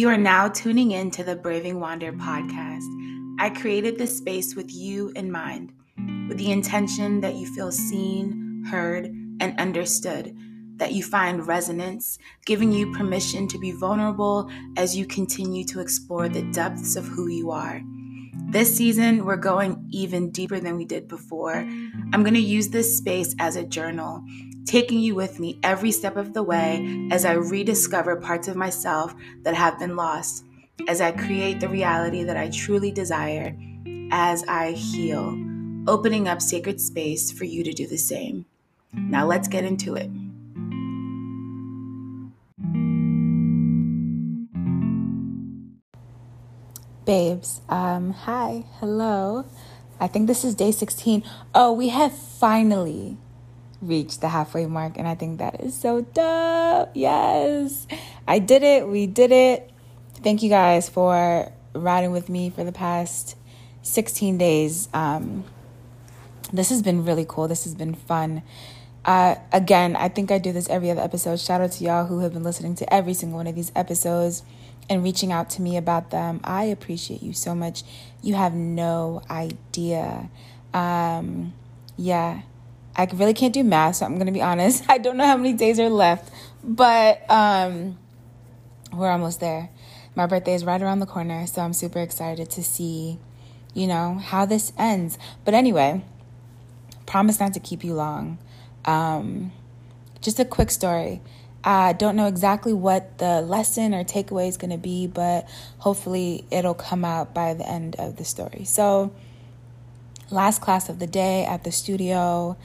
You 0.00 0.08
are 0.08 0.16
now 0.16 0.48
tuning 0.48 0.92
in 0.92 1.10
to 1.10 1.22
the 1.22 1.36
Braving 1.36 1.78
Wander 1.78 2.10
podcast. 2.10 2.86
I 3.38 3.50
created 3.50 3.98
this 3.98 4.16
space 4.16 4.56
with 4.56 4.72
you 4.72 5.12
in 5.14 5.30
mind, 5.30 5.74
with 6.26 6.38
the 6.38 6.52
intention 6.52 7.20
that 7.20 7.34
you 7.34 7.46
feel 7.46 7.70
seen, 7.70 8.64
heard, 8.70 9.04
and 9.40 9.60
understood, 9.60 10.34
that 10.76 10.94
you 10.94 11.02
find 11.02 11.46
resonance, 11.46 12.18
giving 12.46 12.72
you 12.72 12.90
permission 12.94 13.46
to 13.48 13.58
be 13.58 13.72
vulnerable 13.72 14.50
as 14.78 14.96
you 14.96 15.04
continue 15.04 15.66
to 15.66 15.80
explore 15.80 16.30
the 16.30 16.50
depths 16.50 16.96
of 16.96 17.06
who 17.06 17.28
you 17.28 17.50
are. 17.50 17.82
This 18.48 18.74
season, 18.74 19.26
we're 19.26 19.36
going 19.36 19.86
even 19.90 20.30
deeper 20.30 20.60
than 20.60 20.78
we 20.78 20.86
did 20.86 21.08
before. 21.08 21.56
I'm 21.56 22.22
going 22.22 22.32
to 22.32 22.40
use 22.40 22.68
this 22.68 22.96
space 22.96 23.34
as 23.38 23.54
a 23.54 23.64
journal 23.64 24.24
taking 24.70 25.00
you 25.00 25.16
with 25.16 25.40
me 25.40 25.58
every 25.64 25.90
step 25.90 26.16
of 26.16 26.32
the 26.32 26.44
way 26.44 27.08
as 27.10 27.24
I 27.24 27.32
rediscover 27.32 28.14
parts 28.14 28.46
of 28.46 28.54
myself 28.54 29.12
that 29.42 29.54
have 29.54 29.80
been 29.80 29.96
lost, 29.96 30.44
as 30.86 31.00
I 31.00 31.10
create 31.10 31.58
the 31.58 31.68
reality 31.68 32.22
that 32.22 32.36
I 32.36 32.50
truly 32.50 32.92
desire, 32.92 33.56
as 34.12 34.44
I 34.46 34.70
heal, 34.70 35.36
opening 35.88 36.28
up 36.28 36.40
sacred 36.40 36.80
space 36.80 37.32
for 37.32 37.44
you 37.44 37.64
to 37.64 37.72
do 37.72 37.88
the 37.88 37.98
same. 37.98 38.46
Now 38.92 39.26
let's 39.26 39.48
get 39.48 39.64
into 39.64 39.96
it. 39.96 40.08
Babes, 47.04 47.60
um, 47.68 48.12
hi, 48.12 48.66
hello. 48.78 49.46
I 49.98 50.06
think 50.06 50.28
this 50.28 50.44
is 50.44 50.54
day 50.54 50.70
16. 50.70 51.24
Oh, 51.56 51.72
we 51.72 51.88
have 51.88 52.12
finally 52.12 53.18
reached 53.82 54.20
the 54.20 54.28
halfway 54.28 54.66
mark, 54.66 54.96
and 54.96 55.08
I 55.08 55.14
think 55.14 55.38
that 55.38 55.60
is 55.60 55.74
so 55.74 56.02
dope. 56.02 56.90
Yes, 56.94 57.86
I 58.26 58.38
did 58.38 58.62
it. 58.62 58.88
We 58.88 59.06
did 59.06 59.32
it. 59.32 59.70
Thank 60.22 60.42
you 60.42 60.50
guys 60.50 60.88
for 60.88 61.52
riding 61.74 62.12
with 62.12 62.28
me 62.28 62.50
for 62.50 62.64
the 62.64 62.72
past 62.72 63.36
16 63.82 64.38
days. 64.38 64.88
Um, 64.92 65.44
this 66.52 66.68
has 66.68 66.82
been 66.82 67.04
really 67.04 67.24
cool. 67.26 67.48
This 67.48 67.64
has 67.64 67.74
been 67.74 67.94
fun. 67.94 68.42
Uh, 69.04 69.36
again, 69.52 69.96
I 69.96 70.08
think 70.08 70.30
I 70.30 70.38
do 70.38 70.52
this 70.52 70.68
every 70.68 70.90
other 70.90 71.00
episode. 71.00 71.40
Shout 71.40 71.60
out 71.60 71.72
to 71.72 71.84
y'all 71.84 72.06
who 72.06 72.20
have 72.20 72.34
been 72.34 72.42
listening 72.42 72.74
to 72.76 72.92
every 72.92 73.14
single 73.14 73.38
one 73.38 73.46
of 73.46 73.54
these 73.54 73.72
episodes 73.74 74.42
and 74.88 75.02
reaching 75.02 75.32
out 75.32 75.48
to 75.50 75.62
me 75.62 75.76
about 75.76 76.10
them. 76.10 76.40
I 76.44 76.64
appreciate 76.64 77.22
you 77.22 77.32
so 77.32 77.54
much. 77.54 77.82
You 78.22 78.34
have 78.34 78.54
no 78.54 79.22
idea. 79.30 80.28
Um, 80.74 81.54
yeah, 81.96 82.42
I 82.96 83.08
really 83.12 83.34
can't 83.34 83.54
do 83.54 83.64
math, 83.64 83.96
so 83.96 84.06
I'm 84.06 84.14
going 84.14 84.26
to 84.26 84.32
be 84.32 84.42
honest. 84.42 84.84
I 84.88 84.98
don't 84.98 85.16
know 85.16 85.26
how 85.26 85.36
many 85.36 85.52
days 85.52 85.78
are 85.80 85.88
left, 85.88 86.32
but 86.62 87.28
um, 87.30 87.98
we're 88.92 89.10
almost 89.10 89.40
there. 89.40 89.70
My 90.14 90.26
birthday 90.26 90.54
is 90.54 90.64
right 90.64 90.80
around 90.80 91.00
the 91.00 91.06
corner, 91.06 91.46
so 91.46 91.62
I'm 91.62 91.72
super 91.72 92.00
excited 92.00 92.50
to 92.50 92.62
see, 92.62 93.18
you 93.74 93.86
know, 93.86 94.14
how 94.16 94.44
this 94.44 94.72
ends. 94.76 95.18
But 95.44 95.54
anyway, 95.54 96.04
promise 97.06 97.40
not 97.40 97.54
to 97.54 97.60
keep 97.60 97.84
you 97.84 97.94
long. 97.94 98.38
Um, 98.84 99.52
just 100.20 100.40
a 100.40 100.44
quick 100.44 100.70
story. 100.70 101.20
I 101.62 101.92
don't 101.92 102.16
know 102.16 102.26
exactly 102.26 102.72
what 102.72 103.18
the 103.18 103.42
lesson 103.42 103.94
or 103.94 104.02
takeaway 104.02 104.48
is 104.48 104.56
going 104.56 104.70
to 104.70 104.78
be, 104.78 105.06
but 105.06 105.48
hopefully 105.78 106.44
it'll 106.50 106.74
come 106.74 107.04
out 107.04 107.34
by 107.34 107.54
the 107.54 107.68
end 107.68 107.96
of 107.96 108.16
the 108.16 108.24
story. 108.24 108.64
So, 108.64 109.12
last 110.30 110.60
class 110.62 110.88
of 110.88 110.98
the 110.98 111.06
day 111.06 111.44
at 111.44 111.64
the 111.64 111.72
studio. 111.72 112.56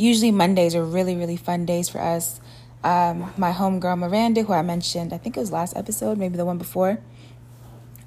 Usually 0.00 0.30
Mondays 0.30 0.74
are 0.74 0.82
really, 0.82 1.14
really 1.14 1.36
fun 1.36 1.66
days 1.66 1.90
for 1.90 2.00
us. 2.00 2.40
Um, 2.82 3.34
my 3.36 3.52
homegirl 3.52 3.98
Miranda, 3.98 4.44
who 4.44 4.54
I 4.54 4.62
mentioned, 4.62 5.12
I 5.12 5.18
think 5.18 5.36
it 5.36 5.40
was 5.40 5.52
last 5.52 5.76
episode, 5.76 6.16
maybe 6.16 6.38
the 6.38 6.46
one 6.46 6.56
before, 6.56 7.00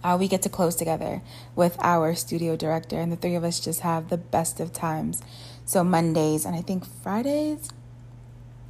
uh, 0.04 0.18
we 0.20 0.28
get 0.28 0.42
to 0.42 0.50
close 0.50 0.76
together 0.76 1.22
with 1.56 1.78
our 1.80 2.16
studio 2.16 2.56
director, 2.56 3.00
and 3.00 3.12
the 3.12 3.16
three 3.16 3.36
of 3.36 3.44
us 3.44 3.60
just 3.60 3.82
have 3.82 4.10
the 4.10 4.18
best 4.18 4.60
of 4.60 4.74
times. 4.74 5.22
So 5.66 5.84
Mondays 5.84 6.46
and 6.46 6.56
I 6.56 6.62
think 6.62 6.84
Fridays, 6.84 7.70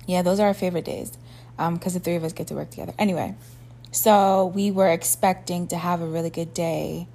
yeah, 0.06 0.22
those 0.22 0.42
are 0.42 0.48
our 0.48 0.54
favorite 0.54 0.84
days 0.84 1.18
because 1.56 1.96
um, 1.96 2.00
the 2.00 2.00
three 2.02 2.16
of 2.16 2.26
us 2.26 2.34
get 2.34 2.48
to 2.48 2.56
work 2.56 2.72
together. 2.72 2.94
Anyway, 3.00 3.36
so 3.94 4.48
we 4.54 4.70
were 4.70 4.90
expecting 4.90 5.68
to 5.68 5.78
have 5.78 6.02
a 6.02 6.06
really 6.06 6.30
good 6.30 6.54
day. 6.54 7.08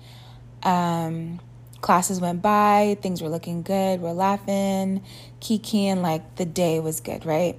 Um, 0.62 1.40
classes 1.80 2.20
went 2.20 2.42
by, 2.42 2.96
things 3.00 3.22
were 3.22 3.28
looking 3.28 3.62
good, 3.62 4.00
we're 4.00 4.12
laughing, 4.12 5.02
kikiing, 5.40 6.02
like 6.02 6.36
the 6.36 6.44
day 6.44 6.80
was 6.80 7.00
good, 7.00 7.24
right? 7.24 7.56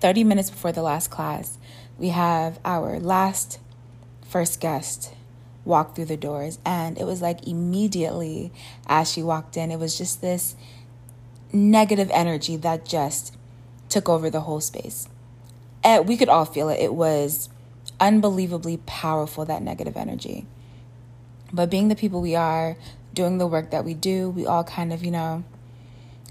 30 0.00 0.24
minutes 0.24 0.50
before 0.50 0.72
the 0.72 0.82
last 0.82 1.10
class, 1.10 1.58
we 1.98 2.08
have 2.08 2.58
our 2.64 2.98
last 2.98 3.58
first 4.22 4.60
guest 4.60 5.14
walk 5.64 5.94
through 5.94 6.04
the 6.06 6.16
doors. 6.16 6.58
And 6.64 6.98
it 6.98 7.04
was 7.04 7.22
like 7.22 7.46
immediately 7.46 8.52
as 8.86 9.10
she 9.10 9.22
walked 9.22 9.56
in, 9.56 9.70
it 9.70 9.78
was 9.78 9.96
just 9.96 10.20
this 10.20 10.56
negative 11.52 12.10
energy 12.12 12.56
that 12.56 12.84
just 12.84 13.36
took 13.88 14.08
over 14.08 14.28
the 14.28 14.40
whole 14.40 14.60
space. 14.60 15.08
And 15.82 16.08
we 16.08 16.16
could 16.16 16.28
all 16.28 16.44
feel 16.44 16.68
it. 16.68 16.80
It 16.80 16.94
was 16.94 17.48
unbelievably 18.00 18.78
powerful, 18.86 19.44
that 19.44 19.62
negative 19.62 19.96
energy. 19.96 20.46
But 21.52 21.70
being 21.70 21.88
the 21.88 21.94
people 21.94 22.20
we 22.20 22.34
are, 22.34 22.76
doing 23.14 23.38
the 23.38 23.46
work 23.46 23.70
that 23.70 23.84
we 23.84 23.94
do, 23.94 24.28
we 24.28 24.44
all 24.44 24.64
kind 24.64 24.92
of, 24.92 25.04
you 25.04 25.10
know, 25.10 25.44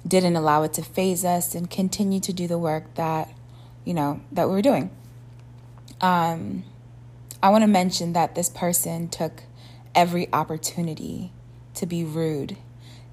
didn't 0.08 0.36
allow 0.36 0.64
it 0.64 0.74
to 0.74 0.84
faze 0.84 1.24
us 1.24 1.56
and 1.56 1.70
continue 1.70 2.20
to 2.20 2.34
do 2.34 2.48
the 2.48 2.58
work 2.58 2.94
that, 2.96 3.30
you 3.86 3.94
know, 3.94 4.22
that 4.32 4.48
we 4.48 4.54
were 4.54 4.62
doing. 4.62 4.92
Um, 6.02 6.64
I 7.42 7.50
want 7.50 7.64
to 7.64 7.68
mention 7.68 8.14
that 8.14 8.36
this 8.36 8.50
person 8.50 9.08
took 9.08 9.44
every 9.96 10.32
opportunity 10.34 11.32
to 11.76 11.86
be 11.86 12.04
rude 12.04 12.58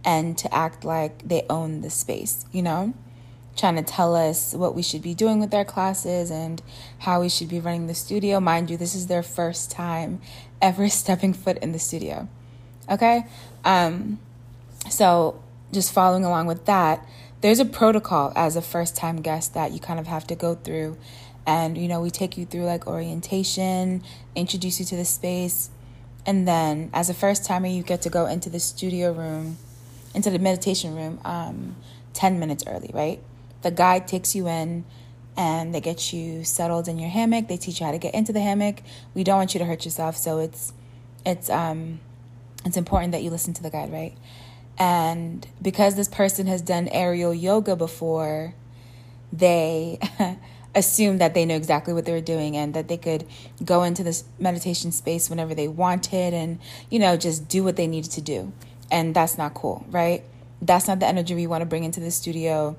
and 0.05 0.37
to 0.39 0.53
act 0.55 0.85
like 0.85 1.27
they 1.27 1.45
own 1.49 1.83
the 1.83 1.91
space, 1.91 2.45
you 2.53 2.63
know? 2.63 2.95
Trying 3.57 3.77
to 3.77 3.83
tell 3.83 4.17
us 4.17 4.55
what 4.55 4.75
we 4.75 4.83
should 4.83 5.03
be 5.03 5.15
doing 5.15 5.41
with 5.41 5.53
our 5.53 5.65
classes 5.65 6.31
and 6.31 6.63
how 7.01 7.21
we 7.21 7.29
should 7.29 7.49
be 7.49 7.61
running 7.61 7.87
the 7.87 7.95
studio. 7.95 8.41
Mind 8.41 8.71
you, 8.71 8.77
this 8.77 8.95
is 8.95 9.07
their 9.09 9.23
first 9.23 9.71
time 9.71 10.21
ever 10.63 10.89
stepping 10.89 11.35
foot 11.35 11.59
in 11.59 11.73
the 11.73 11.79
studio. 11.79 12.29
Okay? 12.89 13.27
Um, 13.65 14.19
so, 14.89 15.43
just 15.73 15.93
following 15.93 16.25
along 16.25 16.47
with 16.47 16.65
that, 16.67 17.07
there's 17.41 17.61
a 17.61 17.65
protocol 17.65 18.33
as 18.37 18.57
a 18.57 18.63
first 18.63 18.97
time 18.97 19.23
guest 19.23 19.55
that 19.55 19.73
you 19.73 19.81
kind 19.81 20.01
of 20.01 20.07
have 20.07 20.27
to 20.29 20.35
go 20.35 20.55
through. 20.55 20.97
And, 21.47 21.79
you 21.79 21.89
know, 21.89 22.01
we 22.01 22.11
take 22.11 22.37
you 22.37 22.45
through 22.45 22.65
like 22.65 22.87
orientation, 22.87 24.03
introduce 24.35 24.79
you 24.79 24.87
to 24.87 24.97
the 24.97 25.05
space. 25.05 25.71
And 26.27 26.47
then, 26.47 26.91
as 26.93 27.09
a 27.09 27.15
first 27.15 27.45
timer, 27.45 27.67
you 27.67 27.83
get 27.83 28.03
to 28.03 28.11
go 28.11 28.27
into 28.27 28.51
the 28.51 28.61
studio 28.61 29.13
room, 29.13 29.59
into 30.15 30.31
the 30.31 30.39
meditation 30.39 30.95
room, 30.95 31.19
um, 31.25 31.77
10 32.15 32.39
minutes 32.39 32.65
early, 32.67 32.91
right? 32.93 33.21
The 33.63 33.71
guide 33.71 34.07
takes 34.07 34.35
you 34.35 34.49
in 34.49 34.85
and 35.37 35.75
they 35.75 35.81
get 35.81 36.13
you 36.13 36.45
settled 36.45 36.89
in 36.89 36.99
your 36.99 37.09
hammock. 37.09 37.49
They 37.49 37.57
teach 37.57 37.81
you 37.81 37.87
how 37.87 37.93
to 37.93 37.99
get 37.99 38.15
into 38.15 38.33
the 38.33 38.41
hammock. 38.41 38.83
We 39.15 39.25
don't 39.25 39.37
want 39.37 39.55
you 39.55 39.59
to 39.59 39.65
hurt 39.65 39.85
yourself, 39.85 40.17
so 40.17 40.39
it's 40.39 40.73
it's 41.25 41.49
um 41.51 42.01
it's 42.65 42.77
important 42.77 43.13
that 43.13 43.23
you 43.23 43.31
listen 43.31 43.55
to 43.55 43.63
the 43.63 43.71
guide, 43.71 43.93
right? 43.93 44.17
And 44.79 45.47
because 45.61 45.95
this 45.95 46.09
person 46.09 46.47
has 46.47 46.63
done 46.63 46.89
aerial 46.89 47.35
yoga 47.35 47.77
before, 47.77 48.55
they 49.33 49.99
assume 50.75 51.19
that 51.19 51.35
they 51.35 51.45
know 51.45 51.57
exactly 51.57 51.93
what 51.93 52.05
they 52.05 52.13
were 52.13 52.21
doing 52.21 52.57
and 52.57 52.75
that 52.75 52.89
they 52.89 52.97
could 52.97 53.27
go 53.65 53.83
into 53.83 54.03
this 54.03 54.25
meditation 54.39 54.93
space 54.93 55.29
whenever 55.29 55.55
they 55.55 55.69
wanted 55.69 56.33
and, 56.33 56.59
you 56.89 56.99
know, 56.99 57.17
just 57.17 57.49
do 57.49 57.63
what 57.65 57.77
they 57.77 57.87
needed 57.87 58.11
to 58.13 58.21
do. 58.21 58.53
And 58.91 59.15
that's 59.15 59.37
not 59.37 59.55
cool, 59.55 59.85
right? 59.91 60.23
That's 60.63 60.89
not 60.89 61.01
the 61.01 61.07
energy 61.07 61.35
we 61.35 61.47
want 61.47 61.63
to 61.63 61.67
bring 61.67 61.85
into 61.85 62.01
the 62.01 62.11
studio. 62.11 62.77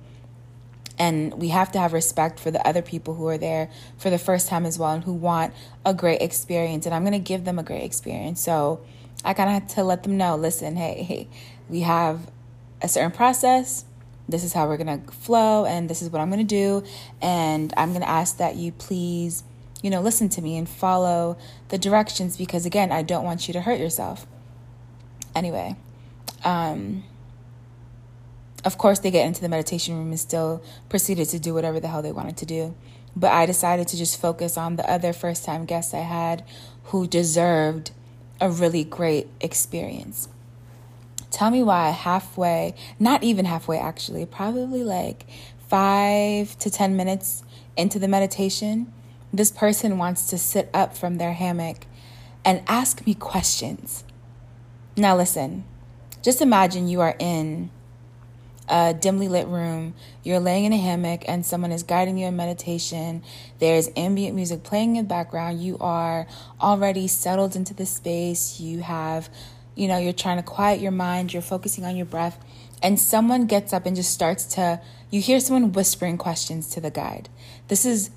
And 0.98 1.34
we 1.36 1.50
have 1.50 1.72
to 1.72 1.80
have 1.80 1.94
respect 1.94 2.39
for 2.39 2.51
the 2.51 2.66
other 2.68 2.81
people 2.81 3.16
who 3.16 3.27
are 3.27 3.38
there 3.38 3.69
for 3.98 4.10
the 4.10 4.19
first 4.19 4.48
time 4.48 4.66
as 4.66 4.77
well 4.77 4.92
and 4.92 5.04
who 5.04 5.13
want 5.13 5.54
a 5.86 5.94
great 5.94 6.22
experience. 6.22 6.86
And 6.86 6.94
I'm 6.94 7.04
going 7.04 7.13
to 7.13 7.19
give 7.19 7.44
them 7.44 7.57
a 7.57 7.63
great 7.63 7.84
experience. 7.84 8.42
So, 8.42 8.81
I 9.23 9.33
kind 9.33 9.50
of 9.50 9.53
had 9.53 9.69
to 9.75 9.83
let 9.83 10.03
them 10.03 10.18
know 10.18 10.35
listen, 10.35 10.75
hey, 10.75 11.03
hey, 11.03 11.27
we 11.69 11.81
have 11.81 12.31
a 12.81 12.88
certain 12.88 13.12
process. 13.12 13.85
This 14.27 14.44
is 14.44 14.53
how 14.53 14.68
we're 14.68 14.77
going 14.77 15.03
to 15.03 15.12
flow, 15.12 15.65
and 15.65 15.89
this 15.89 16.01
is 16.01 16.09
what 16.09 16.21
I'm 16.21 16.29
going 16.29 16.45
to 16.45 16.56
do. 16.56 16.83
And 17.21 17.73
I'm 17.77 17.89
going 17.89 18.01
to 18.01 18.09
ask 18.09 18.38
that 18.38 18.56
you 18.56 18.71
please, 18.71 19.44
you 19.81 19.89
know, 19.89 20.01
listen 20.01 20.29
to 20.29 20.41
me 20.41 20.57
and 20.57 20.68
follow 20.68 21.38
the 21.69 21.77
directions 21.77 22.38
because, 22.38 22.65
again, 22.65 22.91
I 22.91 23.03
don't 23.03 23.23
want 23.23 23.47
you 23.47 23.53
to 23.53 23.62
hurt 23.62 23.79
yourself. 23.79 24.25
Anyway, 25.35 25.75
um, 26.44 27.03
of 28.63 28.77
course, 28.77 29.00
they 29.00 29.12
get 29.12 29.25
into 29.25 29.41
the 29.41 29.50
meditation 29.50 29.97
room 29.97 30.09
and 30.09 30.19
still 30.19 30.63
proceeded 30.89 31.27
to 31.29 31.39
do 31.39 31.53
whatever 31.53 31.79
the 31.79 31.88
hell 31.88 32.01
they 32.01 32.12
wanted 32.12 32.38
to 32.38 32.45
do. 32.45 32.75
But 33.15 33.31
I 33.31 33.45
decided 33.45 33.88
to 33.89 33.97
just 33.97 34.19
focus 34.19 34.57
on 34.57 34.77
the 34.77 34.89
other 34.89 35.13
first 35.13 35.44
time 35.44 35.65
guests 35.65 35.94
I 35.94 36.00
had 36.00 36.45
who 36.85 37.07
deserved 37.07 37.91
a 38.41 38.49
really 38.49 38.83
great 38.83 39.27
experience. 39.39 40.27
Tell 41.29 41.51
me 41.51 41.63
why 41.63 41.91
halfway, 41.91 42.75
not 42.99 43.23
even 43.23 43.45
halfway 43.45 43.77
actually, 43.77 44.25
probably 44.25 44.83
like 44.83 45.25
five 45.69 46.57
to 46.59 46.69
10 46.69 46.97
minutes 46.97 47.43
into 47.77 47.99
the 47.99 48.07
meditation, 48.07 48.91
this 49.31 49.51
person 49.51 49.97
wants 49.97 50.29
to 50.29 50.38
sit 50.38 50.69
up 50.73 50.97
from 50.97 51.17
their 51.17 51.33
hammock 51.33 51.85
and 52.43 52.61
ask 52.67 53.05
me 53.05 53.13
questions. 53.13 54.03
Now, 54.97 55.15
listen, 55.15 55.63
just 56.21 56.41
imagine 56.41 56.89
you 56.89 56.99
are 56.99 57.15
in 57.17 57.69
a 58.69 58.94
dimly 58.94 59.28
lit 59.28 59.48
room. 59.48 59.94
You're 60.24 60.40
laying 60.40 60.66
in 60.66 60.74
a 60.74 60.78
hammock 60.78 61.24
and 61.28 61.46
someone 61.46 61.72
is 61.72 61.84
guiding 61.84 62.18
you 62.18 62.28
in 62.28 62.36
meditation. 62.36 63.24
There's 63.60 63.90
ambient 63.96 64.36
music 64.36 64.63
playing 64.63 64.96
in 64.96 65.04
the 65.04 65.10
background. 65.10 65.62
You 65.62 65.78
are 65.80 66.28
already 66.62 67.08
settled 67.08 67.56
into 67.56 67.74
the 67.74 67.86
space. 67.86 68.60
You 68.60 68.81
have, 68.81 69.30
you 69.75 69.88
know, 69.88 69.98
you're 69.98 70.13
trying 70.13 70.38
to 70.38 70.44
quiet 70.44 70.80
your 70.80 70.92
mind. 70.92 71.34
You're 71.34 71.42
focusing 71.42 71.86
on 71.86 71.96
your 71.96 72.06
breath. 72.06 72.44
And 72.84 73.00
someone 73.00 73.46
gets 73.46 73.74
up 73.74 73.86
and 73.86 73.96
just 73.96 74.12
starts 74.12 74.46
to, 74.56 74.81
you 75.10 75.22
hear 75.22 75.40
someone 75.40 75.74
whispering 75.74 76.18
questions 76.18 76.69
to 76.69 76.81
the 76.81 76.90
guide. 76.90 77.30
This 77.68 77.86
is 77.86 78.10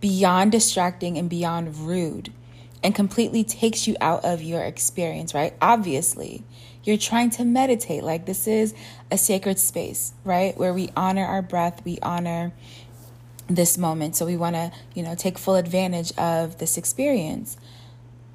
beyond 0.00 0.52
distracting 0.52 1.16
and 1.16 1.30
beyond 1.30 1.76
rude 1.78 2.32
and 2.82 2.94
completely 2.94 3.42
takes 3.42 3.88
you 3.88 3.96
out 4.00 4.22
of 4.24 4.42
your 4.42 4.62
experience, 4.62 5.32
right? 5.32 5.54
Obviously, 5.62 6.44
you're 6.84 6.98
trying 6.98 7.30
to 7.30 7.44
meditate. 7.44 8.04
Like, 8.04 8.26
this 8.26 8.46
is 8.46 8.74
a 9.10 9.18
sacred 9.18 9.58
space, 9.58 10.12
right? 10.24 10.56
Where 10.56 10.72
we 10.72 10.90
honor 10.96 11.24
our 11.24 11.42
breath, 11.42 11.84
we 11.84 11.98
honor 12.02 12.52
this 13.48 13.76
moment. 13.76 14.16
So, 14.16 14.26
we 14.26 14.36
want 14.36 14.54
to, 14.54 14.72
you 14.94 15.02
know, 15.02 15.14
take 15.14 15.38
full 15.38 15.56
advantage 15.56 16.16
of 16.16 16.58
this 16.58 16.76
experience. 16.76 17.56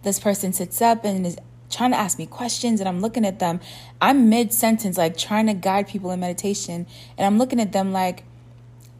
This 0.03 0.19
person 0.19 0.53
sits 0.53 0.81
up 0.81 1.05
and 1.05 1.25
is 1.25 1.37
trying 1.69 1.91
to 1.91 1.97
ask 1.97 2.17
me 2.17 2.25
questions, 2.25 2.79
and 2.79 2.89
I'm 2.89 2.99
looking 2.99 3.25
at 3.25 3.39
them. 3.39 3.59
I'm 4.01 4.29
mid 4.29 4.51
sentence, 4.53 4.97
like 4.97 5.17
trying 5.17 5.47
to 5.47 5.53
guide 5.53 5.87
people 5.87 6.11
in 6.11 6.19
meditation, 6.19 6.87
and 7.17 7.25
I'm 7.25 7.37
looking 7.37 7.59
at 7.59 7.71
them 7.71 7.91
like, 7.93 8.23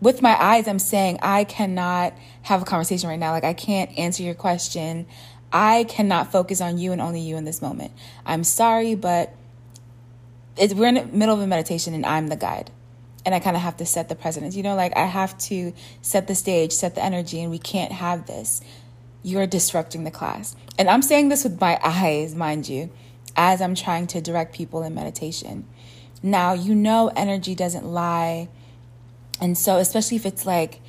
with 0.02 0.22
my 0.22 0.42
eyes, 0.42 0.68
I'm 0.68 0.80
saying, 0.80 1.20
I 1.22 1.44
cannot 1.44 2.14
have 2.44 2.62
a 2.62 2.66
conversation 2.66 3.10
right 3.10 3.20
now. 3.20 3.32
Like, 3.32 3.44
I 3.44 3.54
can't 3.54 3.98
answer 3.98 4.24
your 4.24 4.34
question. 4.34 5.08
I 5.52 5.84
cannot 5.86 6.32
focus 6.32 6.62
on 6.62 6.78
you 6.78 6.92
and 6.92 7.02
only 7.02 7.20
you 7.20 7.36
in 7.36 7.44
this 7.44 7.62
moment. 7.62 7.92
I'm 8.26 8.44
sorry, 8.44 8.96
but 8.96 9.34
we're 10.74 10.88
in 10.88 10.96
the 10.96 11.06
middle 11.06 11.36
of 11.36 11.42
a 11.42 11.48
meditation 11.48 11.94
and 11.94 12.06
I'm 12.06 12.28
the 12.28 12.36
guide. 12.36 12.72
And 13.26 13.36
I 13.36 13.40
kind 13.40 13.56
of 13.56 13.62
have 13.62 13.78
to 13.78 13.86
set 13.86 14.10
the 14.10 14.16
precedence. 14.16 14.56
You 14.56 14.64
know, 14.64 14.76
like 14.76 14.96
I 14.96 15.06
have 15.06 15.38
to 15.40 15.74
set 16.02 16.28
the 16.28 16.36
stage, 16.36 16.72
set 16.72 16.96
the 16.96 17.04
energy, 17.04 17.42
and 17.42 17.52
we 17.52 17.60
can't 17.60 17.92
have 17.92 18.28
this. 18.28 18.62
You're 19.24 19.48
disrupting 19.48 20.06
the 20.06 20.12
class. 20.12 20.56
And 20.78 20.90
I'm 20.90 21.02
saying 21.02 21.30
this 21.30 21.44
with 21.44 21.60
my 21.60 21.80
eyes, 21.84 22.34
mind 22.34 22.70
you, 22.70 22.90
as 23.36 23.62
I'm 23.62 23.76
trying 23.76 24.08
to 24.08 24.22
direct 24.22 24.56
people 24.56 24.84
in 24.84 24.94
meditation. 24.96 25.66
Now, 26.24 26.54
you 26.54 26.74
know, 26.76 27.12
energy 27.16 27.56
doesn't 27.56 27.86
lie. 27.86 28.50
And 29.42 29.58
so, 29.58 29.78
especially 29.78 30.18
if 30.18 30.26
it's 30.26 30.46
like 30.46 30.80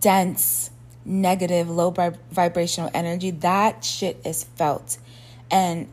dense, 0.00 0.70
negative, 1.04 1.68
low 1.68 1.90
vibrational 2.30 2.90
energy, 2.92 3.30
that 3.30 3.84
shit 3.84 4.20
is 4.24 4.44
felt. 4.44 4.98
And 5.50 5.88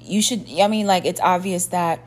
you 0.00 0.22
should, 0.22 0.46
I 0.60 0.68
mean, 0.68 0.86
like, 0.86 1.04
it's 1.04 1.20
obvious 1.20 1.66
that 1.66 2.04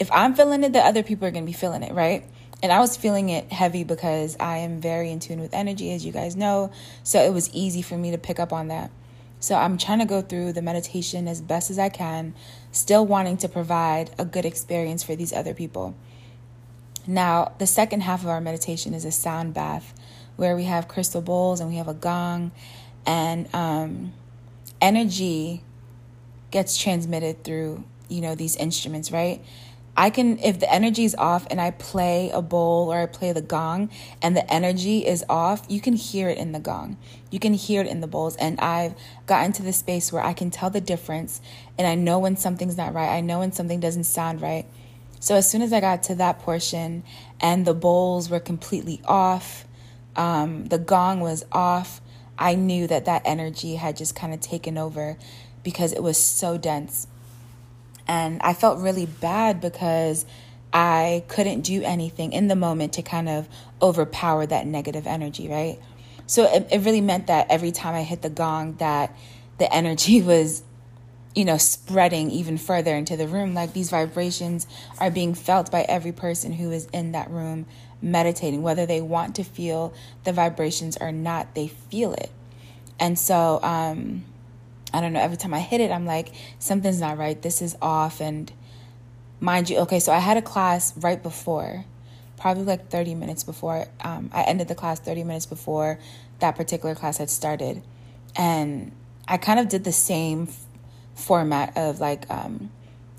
if 0.00 0.10
I'm 0.10 0.34
feeling 0.34 0.64
it, 0.64 0.72
the 0.72 0.80
other 0.80 1.02
people 1.02 1.28
are 1.28 1.30
going 1.30 1.44
to 1.44 1.46
be 1.46 1.56
feeling 1.56 1.82
it, 1.82 1.92
right? 1.92 2.24
And 2.62 2.72
I 2.72 2.80
was 2.80 2.96
feeling 2.96 3.28
it 3.28 3.52
heavy 3.52 3.84
because 3.84 4.36
I 4.40 4.58
am 4.58 4.80
very 4.80 5.10
in 5.10 5.20
tune 5.20 5.40
with 5.40 5.54
energy, 5.54 5.92
as 5.92 6.04
you 6.04 6.10
guys 6.10 6.34
know. 6.34 6.72
So 7.04 7.22
it 7.22 7.32
was 7.32 7.50
easy 7.54 7.82
for 7.82 7.96
me 7.96 8.10
to 8.10 8.18
pick 8.18 8.40
up 8.40 8.52
on 8.52 8.68
that. 8.68 8.90
So 9.40 9.54
I'm 9.54 9.78
trying 9.78 10.00
to 10.00 10.04
go 10.06 10.22
through 10.22 10.54
the 10.54 10.62
meditation 10.62 11.28
as 11.28 11.40
best 11.40 11.70
as 11.70 11.78
I 11.78 11.90
can, 11.90 12.34
still 12.72 13.06
wanting 13.06 13.36
to 13.38 13.48
provide 13.48 14.10
a 14.18 14.24
good 14.24 14.44
experience 14.44 15.02
for 15.02 15.14
these 15.14 15.32
other 15.32 15.54
people. 15.54 15.94
Now, 17.06 17.52
the 17.58 17.66
second 17.66 18.02
half 18.02 18.22
of 18.22 18.28
our 18.28 18.40
meditation 18.40 18.94
is 18.94 19.04
a 19.04 19.12
sound 19.12 19.54
bath 19.54 19.94
where 20.36 20.56
we 20.56 20.64
have 20.64 20.88
crystal 20.88 21.20
bowls 21.20 21.60
and 21.60 21.68
we 21.68 21.76
have 21.76 21.88
a 21.88 21.94
gong, 21.94 22.52
and 23.06 23.48
um, 23.54 24.12
energy 24.80 25.62
gets 26.50 26.76
transmitted 26.76 27.44
through 27.44 27.84
you 28.10 28.20
know 28.20 28.34
these 28.34 28.56
instruments, 28.56 29.10
right? 29.10 29.42
I 29.96 30.10
can, 30.10 30.38
if 30.38 30.60
the 30.60 30.72
energy 30.72 31.04
is 31.04 31.14
off 31.16 31.46
and 31.50 31.60
I 31.60 31.72
play 31.72 32.30
a 32.30 32.40
bowl 32.40 32.92
or 32.92 33.00
I 33.00 33.06
play 33.06 33.32
the 33.32 33.42
gong 33.42 33.90
and 34.22 34.36
the 34.36 34.50
energy 34.52 35.06
is 35.06 35.24
off, 35.28 35.64
you 35.68 35.80
can 35.80 35.94
hear 35.94 36.28
it 36.28 36.38
in 36.38 36.52
the 36.52 36.60
gong. 36.60 36.96
You 37.30 37.38
can 37.38 37.52
hear 37.52 37.80
it 37.82 37.86
in 37.86 38.00
the 38.00 38.06
bowls. 38.06 38.36
And 38.36 38.58
I've 38.60 38.94
gotten 39.26 39.52
to 39.54 39.62
the 39.62 39.72
space 39.72 40.12
where 40.12 40.22
I 40.22 40.32
can 40.32 40.50
tell 40.50 40.70
the 40.70 40.80
difference 40.80 41.40
and 41.76 41.86
I 41.86 41.96
know 41.96 42.18
when 42.18 42.36
something's 42.36 42.76
not 42.76 42.94
right. 42.94 43.08
I 43.08 43.20
know 43.20 43.40
when 43.40 43.52
something 43.52 43.80
doesn't 43.80 44.04
sound 44.04 44.40
right. 44.40 44.66
So 45.18 45.34
as 45.34 45.50
soon 45.50 45.60
as 45.60 45.72
I 45.72 45.80
got 45.80 46.02
to 46.04 46.14
that 46.14 46.38
portion 46.38 47.02
and 47.40 47.66
the 47.66 47.74
bowls 47.74 48.30
were 48.30 48.40
completely 48.40 49.02
off, 49.04 49.66
um, 50.16 50.66
the 50.66 50.78
gong 50.78 51.20
was 51.20 51.44
off, 51.52 52.00
I 52.38 52.54
knew 52.54 52.86
that 52.86 53.04
that 53.04 53.22
energy 53.26 53.74
had 53.74 53.98
just 53.98 54.16
kind 54.16 54.32
of 54.32 54.40
taken 54.40 54.78
over 54.78 55.18
because 55.62 55.92
it 55.92 56.02
was 56.02 56.16
so 56.16 56.56
dense. 56.56 57.06
And 58.10 58.42
I 58.42 58.54
felt 58.54 58.80
really 58.80 59.06
bad 59.06 59.60
because 59.60 60.26
I 60.72 61.22
couldn't 61.28 61.60
do 61.60 61.84
anything 61.84 62.32
in 62.32 62.48
the 62.48 62.56
moment 62.56 62.94
to 62.94 63.02
kind 63.02 63.28
of 63.28 63.48
overpower 63.80 64.46
that 64.46 64.66
negative 64.66 65.06
energy, 65.06 65.46
right? 65.46 65.78
So 66.26 66.42
it, 66.52 66.66
it 66.72 66.78
really 66.80 67.00
meant 67.00 67.28
that 67.28 67.46
every 67.50 67.70
time 67.70 67.94
I 67.94 68.02
hit 68.02 68.22
the 68.22 68.28
gong, 68.28 68.74
that 68.78 69.16
the 69.58 69.72
energy 69.72 70.22
was, 70.22 70.64
you 71.36 71.44
know, 71.44 71.56
spreading 71.56 72.32
even 72.32 72.58
further 72.58 72.96
into 72.96 73.16
the 73.16 73.28
room. 73.28 73.54
Like 73.54 73.74
these 73.74 73.90
vibrations 73.90 74.66
are 74.98 75.12
being 75.12 75.32
felt 75.32 75.70
by 75.70 75.82
every 75.82 76.10
person 76.10 76.54
who 76.54 76.72
is 76.72 76.86
in 76.86 77.12
that 77.12 77.30
room 77.30 77.64
meditating, 78.02 78.60
whether 78.60 78.86
they 78.86 79.00
want 79.00 79.36
to 79.36 79.44
feel 79.44 79.94
the 80.24 80.32
vibrations 80.32 80.96
or 81.00 81.12
not, 81.12 81.54
they 81.54 81.68
feel 81.68 82.14
it. 82.14 82.32
And 82.98 83.16
so, 83.16 83.60
um, 83.62 84.24
I 84.92 85.00
don't 85.00 85.12
know, 85.12 85.20
every 85.20 85.36
time 85.36 85.54
I 85.54 85.60
hit 85.60 85.80
it, 85.80 85.90
I'm 85.90 86.06
like, 86.06 86.32
something's 86.58 87.00
not 87.00 87.18
right. 87.18 87.40
This 87.40 87.62
is 87.62 87.76
off. 87.80 88.20
And 88.20 88.52
mind 89.40 89.70
you, 89.70 89.78
okay, 89.78 90.00
so 90.00 90.12
I 90.12 90.18
had 90.18 90.36
a 90.36 90.42
class 90.42 90.96
right 90.96 91.22
before, 91.22 91.84
probably 92.36 92.64
like 92.64 92.90
30 92.90 93.14
minutes 93.14 93.44
before. 93.44 93.86
Um, 94.02 94.30
I 94.32 94.42
ended 94.42 94.68
the 94.68 94.74
class 94.74 95.00
30 95.00 95.24
minutes 95.24 95.46
before 95.46 95.98
that 96.40 96.56
particular 96.56 96.94
class 96.94 97.18
had 97.18 97.30
started. 97.30 97.82
And 98.36 98.92
I 99.28 99.36
kind 99.36 99.60
of 99.60 99.68
did 99.68 99.84
the 99.84 99.92
same 99.92 100.48
f- 100.48 100.64
format 101.14 101.76
of 101.76 102.00
like, 102.00 102.28
um, 102.30 102.70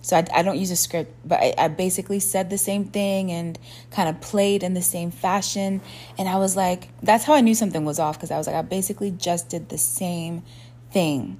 so 0.01 0.17
I, 0.17 0.25
I, 0.33 0.41
don't 0.41 0.57
use 0.57 0.71
a 0.71 0.75
script, 0.75 1.13
but 1.23 1.39
I, 1.39 1.53
I 1.57 1.67
basically 1.67 2.19
said 2.19 2.49
the 2.49 2.57
same 2.57 2.85
thing 2.85 3.31
and 3.31 3.57
kind 3.91 4.09
of 4.09 4.19
played 4.19 4.63
in 4.63 4.73
the 4.73 4.81
same 4.81 5.11
fashion. 5.11 5.81
And 6.17 6.27
I 6.27 6.37
was 6.37 6.55
like, 6.55 6.89
that's 7.03 7.23
how 7.23 7.33
I 7.33 7.41
knew 7.41 7.53
something 7.53 7.85
was 7.85 7.99
off 7.99 8.17
because 8.17 8.31
I 8.31 8.37
was 8.37 8.47
like, 8.47 8.55
I 8.55 8.63
basically 8.63 9.11
just 9.11 9.49
did 9.49 9.69
the 9.69 9.77
same 9.77 10.43
thing. 10.91 11.39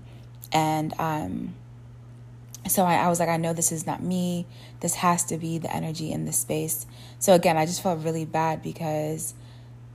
And 0.52 0.94
um, 1.00 1.56
so 2.68 2.84
I, 2.84 2.96
I 2.96 3.08
was 3.08 3.20
like, 3.20 3.30
I 3.30 3.38
know 3.38 3.54
this 3.54 3.72
is 3.72 3.86
not 3.86 4.04
me. 4.04 4.46
This 4.82 4.96
has 4.96 5.24
to 5.26 5.38
be 5.38 5.58
the 5.58 5.74
energy 5.74 6.12
in 6.12 6.26
the 6.26 6.34
space. 6.34 6.86
So 7.20 7.34
again, 7.34 7.58
I 7.58 7.66
just 7.66 7.82
felt 7.82 8.04
really 8.04 8.26
bad 8.26 8.62
because 8.62 9.34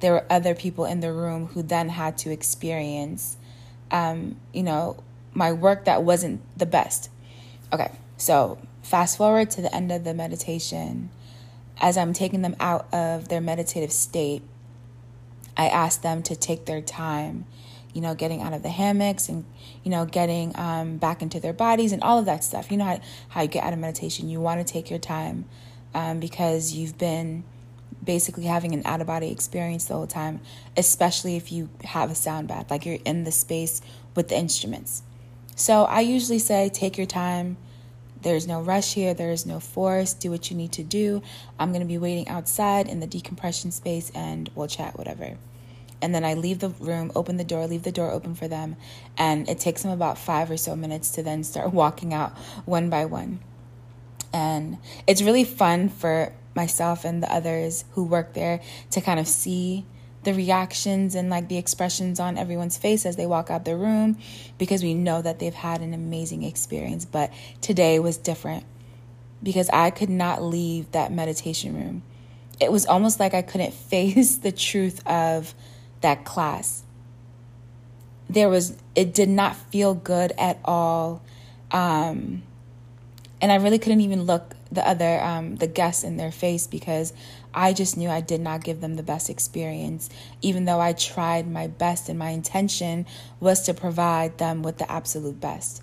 there 0.00 0.12
were 0.12 0.24
other 0.28 0.54
people 0.54 0.84
in 0.84 1.00
the 1.00 1.12
room 1.12 1.46
who 1.46 1.62
then 1.62 1.88
had 1.88 2.18
to 2.18 2.30
experience, 2.30 3.36
um, 3.90 4.36
you 4.52 4.62
know, 4.62 5.02
my 5.32 5.52
work 5.52 5.84
that 5.84 6.02
wasn't 6.02 6.40
the 6.56 6.66
best. 6.66 7.10
Okay, 7.72 7.90
so 8.16 8.58
fast 8.82 9.16
forward 9.16 9.50
to 9.50 9.60
the 9.60 9.74
end 9.74 9.92
of 9.92 10.04
the 10.04 10.14
meditation. 10.14 11.10
As 11.78 11.98
I'm 11.98 12.12
taking 12.12 12.42
them 12.42 12.56
out 12.58 12.92
of 12.92 13.28
their 13.28 13.40
meditative 13.40 13.92
state, 13.92 14.42
I 15.56 15.68
ask 15.68 16.02
them 16.02 16.22
to 16.24 16.36
take 16.36 16.64
their 16.66 16.80
time 16.80 17.46
you 17.96 18.02
know, 18.02 18.14
getting 18.14 18.42
out 18.42 18.52
of 18.52 18.62
the 18.62 18.68
hammocks 18.68 19.30
and, 19.30 19.46
you 19.82 19.90
know, 19.90 20.04
getting 20.04 20.54
um, 20.56 20.98
back 20.98 21.22
into 21.22 21.40
their 21.40 21.54
bodies 21.54 21.92
and 21.92 22.02
all 22.02 22.18
of 22.18 22.26
that 22.26 22.44
stuff. 22.44 22.70
You 22.70 22.76
know 22.76 22.84
how, 22.84 23.00
how 23.30 23.42
you 23.42 23.48
get 23.48 23.64
out 23.64 23.72
of 23.72 23.78
meditation. 23.78 24.28
You 24.28 24.38
want 24.38 24.64
to 24.64 24.70
take 24.70 24.90
your 24.90 24.98
time 24.98 25.46
um, 25.94 26.20
because 26.20 26.74
you've 26.74 26.98
been 26.98 27.42
basically 28.04 28.44
having 28.44 28.74
an 28.74 28.82
out 28.84 29.00
of 29.00 29.06
body 29.06 29.30
experience 29.30 29.86
the 29.86 29.94
whole 29.94 30.06
time, 30.06 30.40
especially 30.76 31.36
if 31.36 31.50
you 31.50 31.70
have 31.84 32.10
a 32.10 32.14
sound 32.14 32.48
bath, 32.48 32.70
like 32.70 32.84
you're 32.84 32.98
in 33.06 33.24
the 33.24 33.32
space 33.32 33.80
with 34.14 34.28
the 34.28 34.36
instruments. 34.36 35.02
So 35.56 35.84
I 35.84 36.00
usually 36.00 36.38
say, 36.38 36.68
take 36.68 36.98
your 36.98 37.06
time. 37.06 37.56
There's 38.20 38.46
no 38.46 38.60
rush 38.60 38.92
here. 38.92 39.14
There 39.14 39.30
is 39.30 39.46
no 39.46 39.58
force. 39.58 40.12
Do 40.12 40.30
what 40.30 40.50
you 40.50 40.56
need 40.56 40.72
to 40.72 40.84
do. 40.84 41.22
I'm 41.58 41.70
going 41.70 41.80
to 41.80 41.88
be 41.88 41.96
waiting 41.96 42.28
outside 42.28 42.88
in 42.88 43.00
the 43.00 43.06
decompression 43.06 43.70
space 43.70 44.12
and 44.14 44.50
we'll 44.54 44.68
chat, 44.68 44.98
whatever 44.98 45.38
and 46.02 46.14
then 46.14 46.24
I 46.24 46.34
leave 46.34 46.58
the 46.58 46.70
room, 46.70 47.10
open 47.14 47.36
the 47.36 47.44
door, 47.44 47.66
leave 47.66 47.82
the 47.82 47.92
door 47.92 48.10
open 48.10 48.34
for 48.34 48.48
them, 48.48 48.76
and 49.16 49.48
it 49.48 49.58
takes 49.58 49.82
them 49.82 49.92
about 49.92 50.18
five 50.18 50.50
or 50.50 50.56
so 50.56 50.76
minutes 50.76 51.10
to 51.12 51.22
then 51.22 51.44
start 51.44 51.72
walking 51.72 52.12
out 52.12 52.36
one 52.64 52.90
by 52.90 53.04
one. 53.04 53.40
And 54.32 54.78
it's 55.06 55.22
really 55.22 55.44
fun 55.44 55.88
for 55.88 56.32
myself 56.54 57.04
and 57.04 57.22
the 57.22 57.32
others 57.32 57.84
who 57.92 58.04
work 58.04 58.34
there 58.34 58.60
to 58.90 59.00
kind 59.00 59.20
of 59.20 59.26
see 59.28 59.86
the 60.24 60.34
reactions 60.34 61.14
and 61.14 61.30
like 61.30 61.48
the 61.48 61.56
expressions 61.56 62.18
on 62.18 62.36
everyone's 62.36 62.76
face 62.76 63.06
as 63.06 63.14
they 63.14 63.26
walk 63.26 63.48
out 63.48 63.64
the 63.64 63.76
room 63.76 64.18
because 64.58 64.82
we 64.82 64.92
know 64.92 65.22
that 65.22 65.38
they've 65.38 65.54
had 65.54 65.80
an 65.80 65.94
amazing 65.94 66.42
experience. 66.42 67.04
But 67.04 67.32
today 67.60 68.00
was 68.00 68.16
different 68.16 68.64
because 69.42 69.70
I 69.70 69.90
could 69.90 70.10
not 70.10 70.42
leave 70.42 70.90
that 70.92 71.12
meditation 71.12 71.76
room. 71.76 72.02
It 72.58 72.72
was 72.72 72.86
almost 72.86 73.20
like 73.20 73.34
I 73.34 73.42
couldn't 73.42 73.72
face 73.90 74.38
the 74.38 74.50
truth 74.50 75.06
of 75.06 75.54
that 76.06 76.24
class. 76.24 76.84
there 78.30 78.48
was 78.48 78.76
it 78.94 79.12
did 79.12 79.28
not 79.28 79.56
feel 79.56 79.92
good 79.92 80.32
at 80.38 80.56
all 80.64 81.20
um 81.72 82.42
and 83.40 83.50
i 83.50 83.56
really 83.56 83.78
couldn't 83.78 84.00
even 84.00 84.22
look 84.22 84.54
the 84.70 84.86
other 84.88 85.20
um 85.20 85.56
the 85.56 85.66
guests 85.66 86.04
in 86.04 86.16
their 86.16 86.30
face 86.30 86.68
because 86.68 87.12
i 87.52 87.72
just 87.72 87.96
knew 87.96 88.08
i 88.08 88.20
did 88.20 88.40
not 88.40 88.62
give 88.62 88.80
them 88.80 88.94
the 88.94 89.02
best 89.02 89.28
experience 89.28 90.08
even 90.42 90.64
though 90.64 90.80
i 90.80 90.92
tried 90.92 91.50
my 91.50 91.66
best 91.66 92.08
and 92.08 92.18
my 92.18 92.30
intention 92.30 93.04
was 93.40 93.62
to 93.62 93.74
provide 93.74 94.38
them 94.38 94.62
with 94.62 94.78
the 94.78 94.88
absolute 94.90 95.40
best 95.40 95.82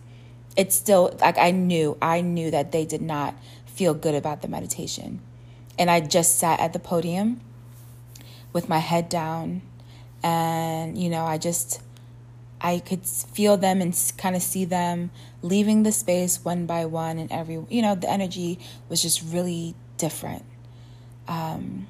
it's 0.56 0.76
still 0.76 1.14
like 1.20 1.38
i 1.38 1.52
knew 1.52 1.98
i 2.02 2.22
knew 2.22 2.50
that 2.50 2.72
they 2.72 2.86
did 2.86 3.02
not 3.02 3.36
feel 3.66 3.94
good 3.94 4.16
about 4.16 4.42
the 4.42 4.48
meditation 4.48 5.20
and 5.78 5.92
i 5.92 6.00
just 6.00 6.38
sat 6.40 6.62
at 6.62 6.72
the 6.72 6.80
podium 6.80 7.42
with 8.54 8.70
my 8.70 8.80
head 8.80 9.10
down 9.10 9.62
and 10.24 10.98
you 10.98 11.10
know 11.10 11.26
i 11.26 11.38
just 11.38 11.82
I 12.64 12.80
could 12.80 13.06
feel 13.06 13.58
them 13.58 13.82
and 13.82 13.94
kind 14.18 14.38
of 14.38 14.42
see 14.42 14.64
them 14.64 15.12
leaving 15.42 15.84
the 15.84 15.92
space 15.92 16.44
one 16.46 16.66
by 16.66 16.86
one, 16.86 17.20
and 17.20 17.30
every, 17.30 17.62
you 17.70 17.82
know, 17.82 17.94
the 17.94 18.10
energy 18.10 18.58
was 18.88 19.02
just 19.02 19.22
really 19.22 19.76
different. 19.98 20.46
Um, 21.28 21.88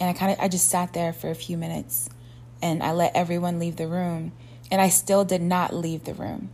and 0.00 0.08
I 0.08 0.14
kind 0.14 0.32
of, 0.32 0.40
I 0.40 0.48
just 0.48 0.70
sat 0.70 0.94
there 0.94 1.12
for 1.12 1.30
a 1.30 1.34
few 1.34 1.58
minutes 1.58 2.08
and 2.62 2.82
I 2.82 2.92
let 2.92 3.14
everyone 3.14 3.58
leave 3.58 3.76
the 3.76 3.86
room, 3.86 4.32
and 4.70 4.80
I 4.80 4.88
still 4.88 5.26
did 5.26 5.42
not 5.42 5.74
leave 5.74 6.04
the 6.04 6.14
room. 6.14 6.48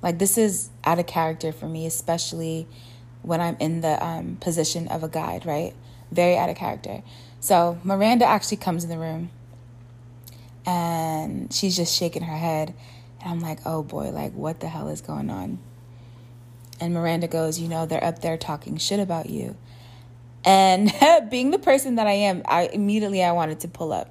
Like, 0.00 0.20
this 0.20 0.38
is 0.38 0.70
out 0.84 1.00
of 1.00 1.06
character 1.08 1.50
for 1.50 1.66
me, 1.66 1.84
especially 1.86 2.68
when 3.22 3.40
I'm 3.40 3.56
in 3.58 3.80
the 3.80 4.04
um, 4.04 4.36
position 4.40 4.86
of 4.86 5.02
a 5.02 5.08
guide, 5.08 5.44
right? 5.44 5.74
Very 6.12 6.36
out 6.36 6.48
of 6.48 6.56
character. 6.56 7.02
So, 7.40 7.80
Miranda 7.82 8.24
actually 8.24 8.58
comes 8.58 8.84
in 8.84 8.90
the 8.90 8.98
room 8.98 9.30
and 10.66 11.52
she's 11.52 11.76
just 11.76 11.96
shaking 11.96 12.22
her 12.22 12.36
head. 12.36 12.74
And 13.20 13.30
I'm 13.30 13.40
like, 13.40 13.60
oh 13.64 13.82
boy, 13.82 14.10
like, 14.10 14.32
what 14.32 14.60
the 14.60 14.68
hell 14.68 14.88
is 14.88 15.00
going 15.00 15.30
on? 15.30 15.58
And 16.80 16.94
Miranda 16.94 17.28
goes, 17.28 17.60
you 17.60 17.68
know, 17.68 17.86
they're 17.86 18.02
up 18.02 18.20
there 18.20 18.36
talking 18.36 18.76
shit 18.76 19.00
about 19.00 19.30
you. 19.30 19.56
And 20.44 20.92
being 21.30 21.50
the 21.50 21.58
person 21.58 21.96
that 21.96 22.06
I 22.06 22.12
am, 22.12 22.42
I 22.46 22.68
immediately 22.72 23.22
I 23.22 23.32
wanted 23.32 23.60
to 23.60 23.68
pull 23.68 23.92
up. 23.92 24.10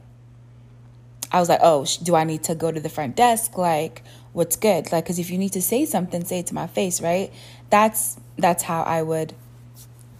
I 1.31 1.39
was 1.39 1.49
like, 1.49 1.59
oh, 1.61 1.85
do 2.03 2.15
I 2.15 2.23
need 2.23 2.43
to 2.43 2.55
go 2.55 2.71
to 2.71 2.79
the 2.79 2.89
front 2.89 3.15
desk? 3.15 3.57
Like, 3.57 4.03
what's 4.33 4.55
good? 4.55 4.91
Like, 4.91 5.05
because 5.05 5.19
if 5.19 5.29
you 5.29 5.37
need 5.37 5.53
to 5.53 5.61
say 5.61 5.85
something, 5.85 6.25
say 6.25 6.39
it 6.39 6.47
to 6.47 6.53
my 6.53 6.67
face, 6.67 7.01
right? 7.01 7.31
That's 7.69 8.17
that's 8.37 8.63
how 8.63 8.83
I 8.83 9.01
would 9.01 9.33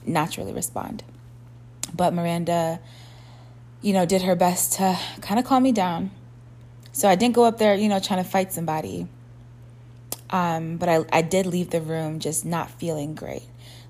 naturally 0.06 0.54
respond. 0.54 1.04
But 1.94 2.14
Miranda, 2.14 2.80
you 3.82 3.92
know, 3.92 4.06
did 4.06 4.22
her 4.22 4.36
best 4.36 4.74
to 4.74 4.98
kind 5.22 5.38
of 5.40 5.46
calm 5.46 5.64
me 5.64 5.74
down 5.74 6.12
so 6.92 7.08
I 7.08 7.16
didn't 7.16 7.36
go 7.36 7.46
up 7.46 7.58
there, 7.58 7.76
you 7.76 7.90
know, 7.90 8.00
trying 8.00 8.24
to 8.24 8.30
fight 8.30 8.52
somebody. 8.54 9.08
Um, 10.30 10.78
but 10.78 10.90
I, 10.90 11.06
I 11.12 11.22
did 11.22 11.46
leave 11.46 11.70
the 11.70 11.82
room 11.82 12.20
just 12.20 12.46
not 12.46 12.72
feeling 12.72 13.16
great. 13.16 13.44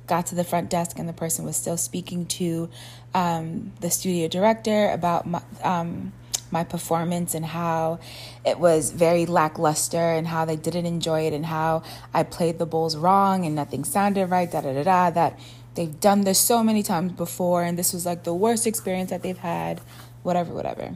Got 0.08 0.28
to 0.28 0.36
the 0.36 0.44
front 0.44 0.70
desk, 0.70 0.98
and 0.98 1.08
the 1.08 1.14
person 1.14 1.46
was 1.46 1.56
still 1.56 1.78
speaking 1.78 2.26
to 2.28 2.70
um, 3.14 3.72
the 3.80 3.90
studio 3.90 4.28
director 4.28 4.90
about 4.92 5.28
my, 5.28 5.42
um, 5.64 6.12
my 6.52 6.64
performance 6.64 7.34
and 7.34 7.46
how 7.46 8.00
it 8.46 8.60
was 8.60 8.92
very 8.92 9.26
lackluster 9.26 9.98
and 9.98 10.28
how 10.28 10.44
they 10.46 10.56
didn't 10.56 10.86
enjoy 10.86 11.22
it 11.22 11.34
and 11.34 11.46
how 11.46 11.84
I 12.14 12.24
played 12.24 12.60
the 12.60 12.66
bowls 12.66 12.98
wrong 12.98 13.46
and 13.46 13.56
nothing 13.56 13.84
sounded 13.84 14.28
right, 14.28 14.52
da 14.52 14.62
da 14.62 14.74
da 14.74 14.84
da. 14.84 15.10
That 15.12 15.40
they've 15.76 16.00
done 16.00 16.22
this 16.22 16.40
so 16.40 16.64
many 16.64 16.84
times 16.84 17.14
before, 17.14 17.64
and 17.64 17.78
this 17.78 17.94
was 17.94 18.06
like 18.06 18.24
the 18.24 18.34
worst 18.34 18.68
experience 18.68 19.12
that 19.12 19.22
they've 19.22 19.38
had, 19.38 19.80
whatever, 20.24 20.54
whatever. 20.54 20.96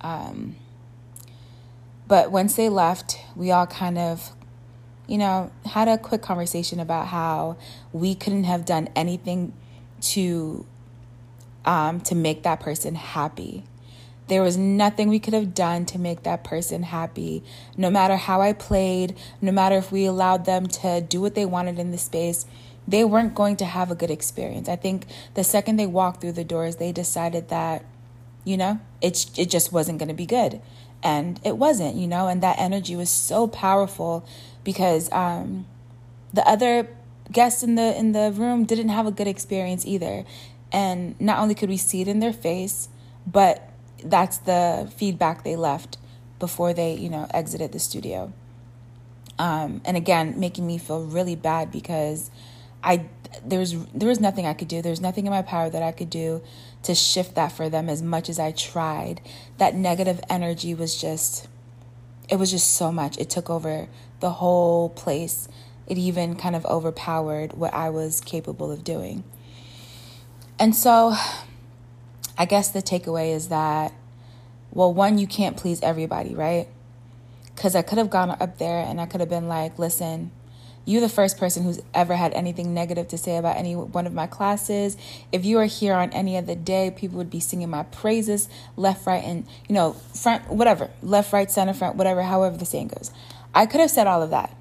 Um, 0.00 0.54
but 2.08 2.32
once 2.32 2.56
they 2.56 2.70
left, 2.70 3.18
we 3.36 3.50
all 3.50 3.66
kind 3.66 3.98
of, 3.98 4.32
you 5.06 5.18
know, 5.18 5.52
had 5.66 5.88
a 5.88 5.98
quick 5.98 6.22
conversation 6.22 6.80
about 6.80 7.08
how 7.08 7.58
we 7.92 8.14
couldn't 8.14 8.44
have 8.44 8.64
done 8.64 8.88
anything 8.96 9.52
to 10.00 10.66
um, 11.66 12.00
to 12.00 12.14
make 12.14 12.44
that 12.44 12.60
person 12.60 12.94
happy. 12.94 13.62
There 14.28 14.42
was 14.42 14.56
nothing 14.56 15.08
we 15.08 15.18
could 15.18 15.34
have 15.34 15.54
done 15.54 15.84
to 15.86 15.98
make 15.98 16.22
that 16.22 16.44
person 16.44 16.82
happy. 16.82 17.42
No 17.76 17.90
matter 17.90 18.16
how 18.16 18.40
I 18.40 18.54
played, 18.54 19.16
no 19.42 19.52
matter 19.52 19.76
if 19.76 19.92
we 19.92 20.06
allowed 20.06 20.46
them 20.46 20.66
to 20.66 21.00
do 21.02 21.20
what 21.20 21.34
they 21.34 21.44
wanted 21.44 21.78
in 21.78 21.90
the 21.90 21.98
space, 21.98 22.46
they 22.86 23.04
weren't 23.04 23.34
going 23.34 23.56
to 23.56 23.64
have 23.66 23.90
a 23.90 23.94
good 23.94 24.10
experience. 24.10 24.68
I 24.68 24.76
think 24.76 25.06
the 25.34 25.44
second 25.44 25.76
they 25.76 25.86
walked 25.86 26.22
through 26.22 26.32
the 26.32 26.44
doors, 26.44 26.76
they 26.76 26.92
decided 26.92 27.48
that, 27.48 27.84
you 28.44 28.56
know, 28.56 28.80
it, 29.02 29.26
it 29.38 29.50
just 29.50 29.72
wasn't 29.72 29.98
going 29.98 30.08
to 30.08 30.14
be 30.14 30.26
good 30.26 30.60
and 31.02 31.40
it 31.44 31.56
wasn't 31.56 31.94
you 31.94 32.06
know 32.06 32.28
and 32.28 32.42
that 32.42 32.58
energy 32.58 32.96
was 32.96 33.10
so 33.10 33.46
powerful 33.46 34.26
because 34.64 35.10
um, 35.12 35.66
the 36.32 36.46
other 36.46 36.88
guests 37.30 37.62
in 37.62 37.74
the 37.74 37.96
in 37.98 38.12
the 38.12 38.32
room 38.32 38.64
didn't 38.64 38.88
have 38.88 39.06
a 39.06 39.10
good 39.10 39.26
experience 39.26 39.86
either. 39.86 40.24
And 40.70 41.18
not 41.18 41.38
only 41.38 41.54
could 41.54 41.70
we 41.70 41.78
see 41.78 42.02
it 42.02 42.08
in 42.08 42.20
their 42.20 42.32
face 42.32 42.88
but 43.26 43.70
that's 44.04 44.38
the 44.38 44.92
feedback 44.96 45.44
they 45.44 45.56
left 45.56 45.98
before 46.38 46.72
they 46.72 46.94
you 46.94 47.08
know 47.08 47.26
exited 47.32 47.72
the 47.72 47.78
studio. 47.78 48.32
Um, 49.38 49.80
and 49.84 49.96
again 49.96 50.38
making 50.38 50.66
me 50.66 50.78
feel 50.78 51.04
really 51.04 51.36
bad 51.36 51.70
because 51.70 52.30
i 52.82 53.06
there 53.44 53.60
was 53.60 53.76
there 53.86 54.08
was 54.08 54.20
nothing 54.20 54.46
i 54.46 54.54
could 54.54 54.68
do 54.68 54.80
there's 54.80 55.00
nothing 55.00 55.26
in 55.26 55.30
my 55.30 55.42
power 55.42 55.68
that 55.68 55.82
i 55.82 55.92
could 55.92 56.10
do 56.10 56.42
to 56.82 56.94
shift 56.94 57.34
that 57.34 57.52
for 57.52 57.68
them 57.68 57.88
as 57.88 58.02
much 58.02 58.28
as 58.28 58.38
I 58.38 58.52
tried. 58.52 59.20
That 59.58 59.74
negative 59.74 60.20
energy 60.30 60.74
was 60.74 61.00
just, 61.00 61.48
it 62.28 62.36
was 62.36 62.50
just 62.50 62.74
so 62.74 62.92
much. 62.92 63.18
It 63.18 63.30
took 63.30 63.50
over 63.50 63.88
the 64.20 64.30
whole 64.30 64.90
place. 64.90 65.48
It 65.86 65.98
even 65.98 66.36
kind 66.36 66.54
of 66.54 66.64
overpowered 66.66 67.54
what 67.54 67.74
I 67.74 67.90
was 67.90 68.20
capable 68.20 68.70
of 68.70 68.84
doing. 68.84 69.24
And 70.58 70.74
so 70.74 71.14
I 72.36 72.44
guess 72.44 72.70
the 72.70 72.82
takeaway 72.82 73.34
is 73.34 73.48
that, 73.48 73.92
well, 74.70 74.92
one, 74.92 75.18
you 75.18 75.26
can't 75.26 75.56
please 75.56 75.80
everybody, 75.82 76.34
right? 76.34 76.68
Because 77.54 77.74
I 77.74 77.82
could 77.82 77.98
have 77.98 78.10
gone 78.10 78.30
up 78.30 78.58
there 78.58 78.78
and 78.78 79.00
I 79.00 79.06
could 79.06 79.20
have 79.20 79.30
been 79.30 79.48
like, 79.48 79.78
listen, 79.78 80.30
you're 80.88 81.02
the 81.02 81.08
first 81.10 81.36
person 81.36 81.64
who's 81.64 81.82
ever 81.92 82.16
had 82.16 82.32
anything 82.32 82.72
negative 82.72 83.08
to 83.08 83.18
say 83.18 83.36
about 83.36 83.58
any 83.58 83.76
one 83.76 84.06
of 84.06 84.14
my 84.14 84.26
classes. 84.26 84.96
If 85.30 85.44
you 85.44 85.58
were 85.58 85.66
here 85.66 85.92
on 85.92 86.10
any 86.12 86.38
other 86.38 86.54
day, 86.54 86.90
people 86.90 87.18
would 87.18 87.28
be 87.28 87.40
singing 87.40 87.68
my 87.68 87.82
praises 87.82 88.48
left, 88.74 89.06
right, 89.06 89.22
and, 89.22 89.46
you 89.68 89.74
know, 89.74 89.92
front, 89.92 90.48
whatever, 90.48 90.88
left, 91.02 91.30
right, 91.30 91.50
center, 91.50 91.74
front, 91.74 91.96
whatever, 91.96 92.22
however 92.22 92.56
the 92.56 92.64
saying 92.64 92.88
goes. 92.88 93.10
I 93.54 93.66
could 93.66 93.82
have 93.82 93.90
said 93.90 94.06
all 94.06 94.22
of 94.22 94.30
that. 94.30 94.56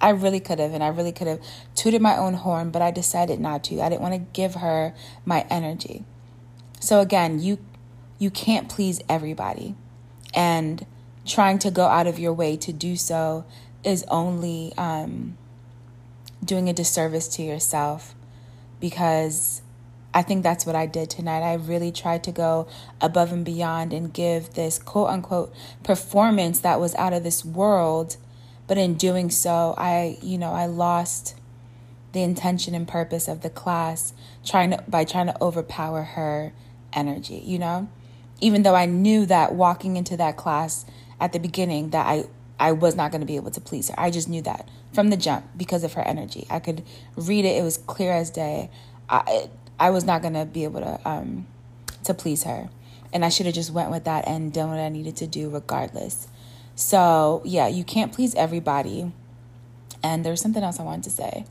I 0.00 0.10
really 0.10 0.40
could 0.40 0.58
have, 0.58 0.74
and 0.74 0.82
I 0.82 0.88
really 0.88 1.12
could 1.12 1.28
have 1.28 1.40
tooted 1.76 2.02
my 2.02 2.16
own 2.16 2.34
horn, 2.34 2.70
but 2.70 2.82
I 2.82 2.90
decided 2.90 3.38
not 3.38 3.62
to. 3.64 3.80
I 3.80 3.88
didn't 3.88 4.02
want 4.02 4.14
to 4.14 4.32
give 4.32 4.56
her 4.56 4.92
my 5.24 5.46
energy. 5.48 6.04
So 6.80 6.98
again, 6.98 7.38
you 7.38 7.58
you 8.18 8.30
can't 8.30 8.68
please 8.68 9.00
everybody. 9.08 9.76
And 10.34 10.84
trying 11.24 11.60
to 11.60 11.70
go 11.70 11.86
out 11.86 12.08
of 12.08 12.18
your 12.18 12.32
way 12.32 12.56
to 12.56 12.72
do 12.72 12.96
so 12.96 13.44
is 13.84 14.04
only 14.08 14.72
um, 14.76 15.36
doing 16.44 16.68
a 16.68 16.72
disservice 16.72 17.28
to 17.28 17.42
yourself 17.42 18.14
because 18.80 19.62
I 20.14 20.22
think 20.22 20.42
that's 20.42 20.64
what 20.64 20.74
I 20.74 20.86
did 20.86 21.10
tonight. 21.10 21.42
I 21.42 21.54
really 21.54 21.92
tried 21.92 22.24
to 22.24 22.32
go 22.32 22.66
above 23.00 23.32
and 23.32 23.44
beyond 23.44 23.92
and 23.92 24.12
give 24.12 24.54
this 24.54 24.78
quote 24.78 25.08
unquote 25.08 25.54
performance 25.82 26.60
that 26.60 26.80
was 26.80 26.94
out 26.94 27.12
of 27.12 27.22
this 27.22 27.44
world. 27.44 28.16
But 28.66 28.78
in 28.78 28.94
doing 28.94 29.30
so, 29.30 29.74
I, 29.78 30.18
you 30.22 30.38
know, 30.38 30.52
I 30.52 30.66
lost 30.66 31.34
the 32.12 32.22
intention 32.22 32.74
and 32.74 32.88
purpose 32.88 33.28
of 33.28 33.42
the 33.42 33.50
class 33.50 34.12
trying 34.44 34.70
to 34.70 34.82
by 34.88 35.04
trying 35.04 35.26
to 35.26 35.42
overpower 35.42 36.02
her 36.02 36.52
energy, 36.92 37.42
you 37.44 37.58
know? 37.58 37.88
Even 38.40 38.62
though 38.62 38.74
I 38.74 38.86
knew 38.86 39.26
that 39.26 39.54
walking 39.54 39.96
into 39.96 40.16
that 40.16 40.36
class 40.36 40.86
at 41.20 41.32
the 41.32 41.38
beginning 41.38 41.90
that 41.90 42.06
I 42.06 42.24
I 42.60 42.72
was 42.72 42.96
not 42.96 43.10
going 43.10 43.20
to 43.20 43.26
be 43.26 43.36
able 43.36 43.50
to 43.52 43.60
please 43.60 43.88
her. 43.88 43.94
I 43.98 44.10
just 44.10 44.28
knew 44.28 44.42
that 44.42 44.68
from 44.92 45.10
the 45.10 45.16
jump 45.16 45.44
because 45.56 45.84
of 45.84 45.92
her 45.94 46.02
energy. 46.02 46.46
I 46.50 46.58
could 46.58 46.82
read 47.16 47.44
it; 47.44 47.56
it 47.56 47.62
was 47.62 47.78
clear 47.78 48.12
as 48.12 48.30
day. 48.30 48.70
I 49.08 49.48
I 49.78 49.90
was 49.90 50.04
not 50.04 50.22
going 50.22 50.34
to 50.34 50.44
be 50.44 50.64
able 50.64 50.80
to 50.80 51.00
um 51.08 51.46
to 52.04 52.14
please 52.14 52.44
her, 52.44 52.68
and 53.12 53.24
I 53.24 53.28
should 53.28 53.46
have 53.46 53.54
just 53.54 53.70
went 53.70 53.90
with 53.90 54.04
that 54.04 54.26
and 54.26 54.52
done 54.52 54.70
what 54.70 54.78
I 54.78 54.88
needed 54.88 55.16
to 55.16 55.26
do 55.26 55.48
regardless. 55.50 56.28
So 56.74 57.42
yeah, 57.44 57.68
you 57.68 57.84
can't 57.84 58.12
please 58.12 58.34
everybody. 58.34 59.12
And 60.00 60.24
there's 60.24 60.40
something 60.40 60.62
else 60.62 60.78
I 60.78 60.84
wanted 60.84 61.04
to 61.04 61.10
say. 61.10 61.44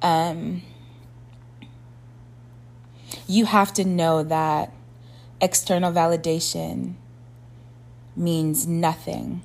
Um, 0.00 0.62
you 3.26 3.44
have 3.44 3.74
to 3.74 3.84
know 3.84 4.22
that 4.22 4.72
external 5.40 5.92
validation 5.92 6.94
means 8.16 8.66
nothing 8.66 9.42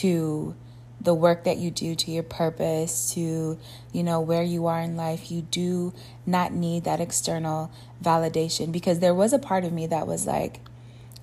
to 0.00 0.54
the 1.00 1.14
work 1.14 1.44
that 1.44 1.58
you 1.58 1.70
do 1.70 1.94
to 1.94 2.10
your 2.10 2.22
purpose 2.22 3.12
to 3.12 3.58
you 3.92 4.02
know 4.02 4.20
where 4.20 4.42
you 4.42 4.66
are 4.66 4.80
in 4.80 4.96
life 4.96 5.30
you 5.30 5.42
do 5.42 5.92
not 6.24 6.52
need 6.52 6.84
that 6.84 7.00
external 7.00 7.70
validation. 8.02 8.72
Because 8.72 9.00
there 9.00 9.14
was 9.14 9.32
a 9.32 9.38
part 9.38 9.64
of 9.64 9.72
me 9.72 9.86
that 9.86 10.06
was 10.06 10.26
like 10.26 10.60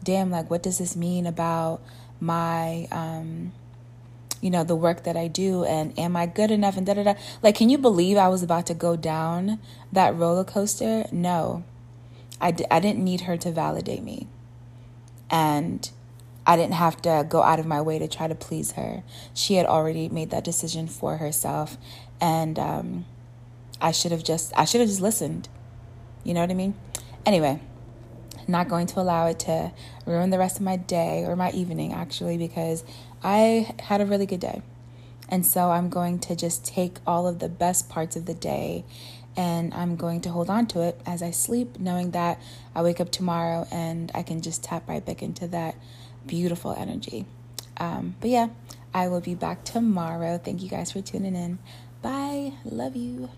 damn 0.03 0.29
like 0.31 0.49
what 0.49 0.63
does 0.63 0.77
this 0.77 0.95
mean 0.95 1.25
about 1.25 1.81
my 2.19 2.87
um 2.91 3.51
you 4.41 4.49
know 4.49 4.63
the 4.63 4.75
work 4.75 5.03
that 5.03 5.15
I 5.15 5.27
do? 5.27 5.63
And 5.65 5.97
am 5.99 6.15
I 6.15 6.25
good 6.25 6.51
enough? 6.51 6.77
And 6.77 6.85
da 6.85 6.93
da 6.93 7.03
da. 7.03 7.13
Like 7.41 7.55
can 7.55 7.69
you 7.69 7.77
believe 7.77 8.17
I 8.17 8.27
was 8.27 8.43
about 8.43 8.65
to 8.67 8.73
go 8.73 8.95
down 8.95 9.59
that 9.91 10.15
roller 10.15 10.43
coaster? 10.43 11.05
No. 11.11 11.63
I 12.39 12.51
d- 12.51 12.65
I 12.71 12.79
didn't 12.79 13.03
need 13.03 13.21
her 13.21 13.37
to 13.37 13.51
validate 13.51 14.03
me. 14.03 14.27
And 15.29 15.89
I 16.45 16.55
didn't 16.55 16.73
have 16.73 17.01
to 17.03 17.25
go 17.27 17.43
out 17.43 17.59
of 17.59 17.65
my 17.65 17.81
way 17.81 17.99
to 17.99 18.07
try 18.07 18.27
to 18.27 18.35
please 18.35 18.73
her. 18.73 19.03
She 19.33 19.55
had 19.55 19.65
already 19.65 20.09
made 20.09 20.31
that 20.31 20.43
decision 20.43 20.87
for 20.87 21.17
herself 21.17 21.77
and 22.19 22.57
um 22.57 23.05
I 23.79 23.91
should 23.91 24.11
have 24.11 24.23
just 24.23 24.51
I 24.55 24.65
should 24.65 24.81
have 24.81 24.89
just 24.89 25.01
listened. 25.01 25.49
You 26.23 26.33
know 26.33 26.41
what 26.41 26.51
I 26.51 26.55
mean? 26.55 26.75
Anyway 27.25 27.59
not 28.47 28.67
going 28.67 28.87
to 28.87 28.99
allow 28.99 29.27
it 29.27 29.39
to 29.39 29.71
ruin 30.05 30.29
the 30.29 30.37
rest 30.37 30.57
of 30.57 30.63
my 30.63 30.75
day 30.75 31.23
or 31.25 31.35
my 31.35 31.51
evening, 31.51 31.93
actually, 31.93 32.37
because 32.37 32.83
I 33.23 33.73
had 33.79 34.01
a 34.01 34.05
really 34.05 34.25
good 34.25 34.39
day. 34.39 34.61
And 35.29 35.45
so 35.45 35.71
I'm 35.71 35.89
going 35.89 36.19
to 36.19 36.35
just 36.35 36.65
take 36.65 36.97
all 37.07 37.27
of 37.27 37.39
the 37.39 37.49
best 37.49 37.89
parts 37.89 38.15
of 38.15 38.25
the 38.25 38.33
day 38.33 38.83
and 39.37 39.73
I'm 39.73 39.95
going 39.95 40.19
to 40.21 40.29
hold 40.29 40.49
on 40.49 40.67
to 40.67 40.81
it 40.81 40.99
as 41.05 41.23
I 41.23 41.31
sleep, 41.31 41.79
knowing 41.79 42.11
that 42.11 42.41
I 42.75 42.81
wake 42.83 42.99
up 42.99 43.11
tomorrow 43.11 43.65
and 43.71 44.11
I 44.13 44.23
can 44.23 44.41
just 44.41 44.61
tap 44.61 44.89
right 44.89 45.05
back 45.05 45.23
into 45.23 45.47
that 45.47 45.75
beautiful 46.25 46.73
energy. 46.73 47.25
Um, 47.77 48.15
but 48.19 48.29
yeah, 48.29 48.49
I 48.93 49.07
will 49.07 49.21
be 49.21 49.35
back 49.35 49.63
tomorrow. 49.63 50.37
Thank 50.37 50.61
you 50.61 50.69
guys 50.69 50.91
for 50.91 51.01
tuning 51.01 51.35
in. 51.35 51.59
Bye. 52.01 52.53
Love 52.65 52.95
you. 52.95 53.29